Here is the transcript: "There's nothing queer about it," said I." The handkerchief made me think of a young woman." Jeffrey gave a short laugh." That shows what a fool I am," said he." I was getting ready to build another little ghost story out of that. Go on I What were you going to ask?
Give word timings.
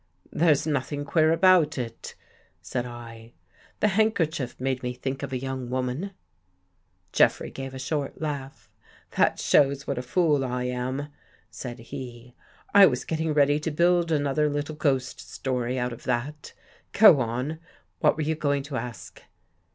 "There's 0.41 0.65
nothing 0.65 1.05
queer 1.05 1.31
about 1.31 1.77
it," 1.77 2.15
said 2.59 2.87
I." 2.87 3.33
The 3.81 3.89
handkerchief 3.89 4.59
made 4.59 4.81
me 4.81 4.95
think 4.95 5.21
of 5.21 5.31
a 5.31 5.37
young 5.37 5.69
woman." 5.69 6.13
Jeffrey 7.13 7.51
gave 7.51 7.75
a 7.75 7.77
short 7.77 8.19
laugh." 8.19 8.67
That 9.17 9.37
shows 9.37 9.85
what 9.85 9.99
a 9.99 10.01
fool 10.01 10.43
I 10.43 10.63
am," 10.63 11.09
said 11.51 11.77
he." 11.77 12.33
I 12.73 12.87
was 12.87 13.05
getting 13.05 13.31
ready 13.35 13.59
to 13.59 13.69
build 13.69 14.11
another 14.11 14.49
little 14.49 14.73
ghost 14.73 15.19
story 15.31 15.77
out 15.77 15.93
of 15.93 16.01
that. 16.05 16.53
Go 16.93 17.19
on 17.19 17.51
I 17.51 17.57
What 17.99 18.15
were 18.17 18.23
you 18.23 18.33
going 18.33 18.63
to 18.63 18.77
ask? 18.77 19.21